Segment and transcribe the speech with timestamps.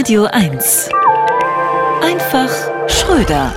[0.00, 0.88] Radio 1.
[2.00, 2.48] Einfach
[2.88, 3.52] Schröder.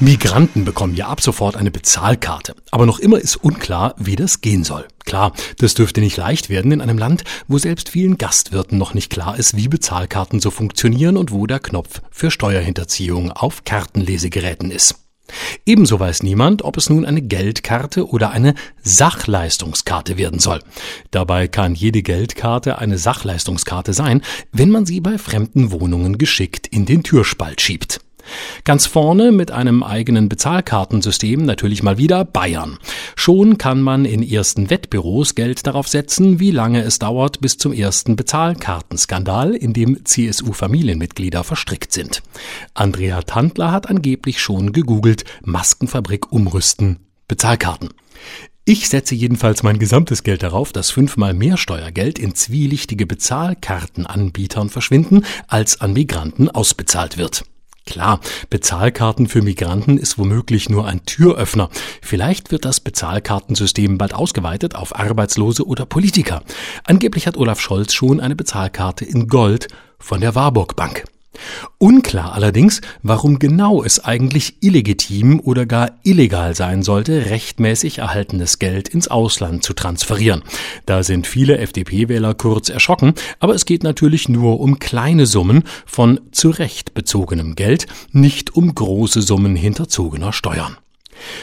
[0.00, 2.56] Migranten bekommen ja ab sofort eine Bezahlkarte.
[2.72, 4.88] Aber noch immer ist unklar, wie das gehen soll.
[5.04, 9.08] Klar, das dürfte nicht leicht werden in einem Land, wo selbst vielen Gastwirten noch nicht
[9.08, 15.03] klar ist, wie Bezahlkarten so funktionieren und wo der Knopf für Steuerhinterziehung auf Kartenlesegeräten ist.
[15.66, 20.60] Ebenso weiß niemand, ob es nun eine Geldkarte oder eine Sachleistungskarte werden soll.
[21.10, 26.84] Dabei kann jede Geldkarte eine Sachleistungskarte sein, wenn man sie bei fremden Wohnungen geschickt in
[26.84, 28.00] den Türspalt schiebt.
[28.64, 32.78] Ganz vorne mit einem eigenen Bezahlkartensystem natürlich mal wieder Bayern.
[33.16, 37.72] Schon kann man in ersten Wettbüros Geld darauf setzen, wie lange es dauert bis zum
[37.72, 42.22] ersten Bezahlkartenskandal, in dem CSU-Familienmitglieder verstrickt sind.
[42.74, 47.90] Andrea Tandler hat angeblich schon gegoogelt Maskenfabrik umrüsten Bezahlkarten.
[48.66, 55.26] Ich setze jedenfalls mein gesamtes Geld darauf, dass fünfmal mehr Steuergeld in zwielichtige Bezahlkartenanbietern verschwinden,
[55.48, 57.44] als an Migranten ausbezahlt wird.
[57.86, 61.68] Klar, Bezahlkarten für Migranten ist womöglich nur ein Türöffner.
[62.00, 66.42] Vielleicht wird das Bezahlkartensystem bald ausgeweitet auf Arbeitslose oder Politiker.
[66.84, 69.68] Angeblich hat Olaf Scholz schon eine Bezahlkarte in Gold
[69.98, 71.04] von der Warburg Bank.
[71.78, 78.88] Unklar allerdings, warum genau es eigentlich illegitim oder gar illegal sein sollte, rechtmäßig erhaltenes Geld
[78.88, 80.42] ins Ausland zu transferieren.
[80.86, 86.20] Da sind viele FDP-Wähler kurz erschrocken, aber es geht natürlich nur um kleine Summen von
[86.32, 90.76] zu Recht bezogenem Geld, nicht um große Summen hinterzogener Steuern.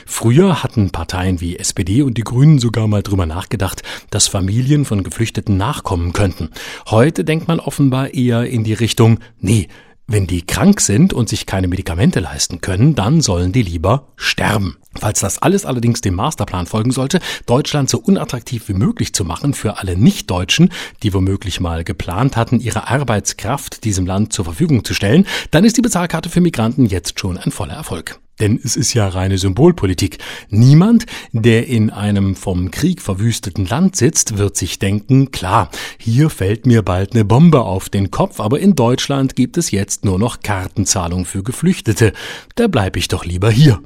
[0.05, 5.03] Früher hatten Parteien wie SPD und die Grünen sogar mal drüber nachgedacht, dass Familien von
[5.03, 6.49] Geflüchteten nachkommen könnten.
[6.89, 9.67] Heute denkt man offenbar eher in die Richtung, nee,
[10.11, 14.77] wenn die krank sind und sich keine Medikamente leisten können, dann sollen die lieber sterben.
[14.99, 19.53] Falls das alles allerdings dem Masterplan folgen sollte, Deutschland so unattraktiv wie möglich zu machen
[19.53, 20.69] für alle Nichtdeutschen,
[21.01, 25.77] die womöglich mal geplant hatten, ihre Arbeitskraft diesem Land zur Verfügung zu stellen, dann ist
[25.77, 28.19] die Bezahlkarte für Migranten jetzt schon ein voller Erfolg.
[28.41, 30.17] Denn es ist ja reine Symbolpolitik.
[30.49, 35.69] Niemand, der in einem vom Krieg verwüsteten Land sitzt, wird sich denken, klar,
[35.99, 40.05] hier fällt mir bald eine Bombe auf den Kopf, aber in Deutschland gibt es jetzt
[40.05, 42.13] nur noch Kartenzahlung für Geflüchtete.
[42.55, 43.81] Da bleib ich doch lieber hier.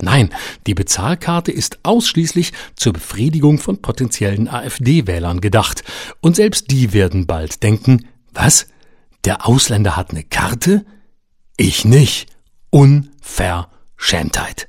[0.00, 0.30] Nein,
[0.66, 5.84] die Bezahlkarte ist ausschließlich zur Befriedigung von potenziellen AfD-Wählern gedacht.
[6.20, 8.66] Und selbst die werden bald denken, was?
[9.24, 10.84] Der Ausländer hat eine Karte?
[11.56, 12.28] Ich nicht.
[12.70, 13.68] Unfair.
[13.96, 14.68] Schämtheit.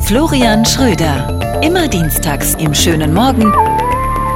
[0.00, 1.62] Florian Schröder.
[1.62, 3.50] Immer dienstags im schönen Morgen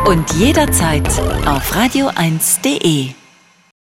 [0.06, 1.06] und jederzeit
[1.46, 3.17] auf radio1.de.